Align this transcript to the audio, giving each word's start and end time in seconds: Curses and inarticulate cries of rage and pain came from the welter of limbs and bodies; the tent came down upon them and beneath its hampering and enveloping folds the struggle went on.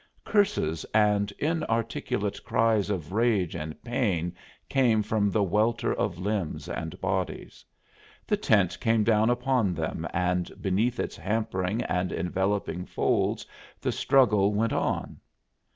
Curses 0.25 0.83
and 0.95 1.31
inarticulate 1.37 2.43
cries 2.43 2.89
of 2.89 3.11
rage 3.11 3.53
and 3.55 3.79
pain 3.83 4.33
came 4.67 5.03
from 5.03 5.29
the 5.29 5.43
welter 5.43 5.93
of 5.93 6.17
limbs 6.17 6.67
and 6.67 6.99
bodies; 6.99 7.63
the 8.25 8.35
tent 8.35 8.79
came 8.79 9.03
down 9.03 9.29
upon 9.29 9.75
them 9.75 10.07
and 10.11 10.51
beneath 10.59 10.99
its 10.99 11.15
hampering 11.17 11.83
and 11.83 12.11
enveloping 12.11 12.83
folds 12.83 13.45
the 13.79 13.91
struggle 13.91 14.55
went 14.55 14.73
on. 14.73 15.19